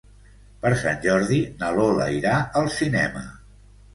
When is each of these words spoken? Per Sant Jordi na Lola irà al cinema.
Per 0.61 0.69
Sant 0.83 0.97
Jordi 1.03 1.37
na 1.59 1.69
Lola 1.77 2.09
irà 2.21 2.33
al 2.63 2.73
cinema. 2.79 3.25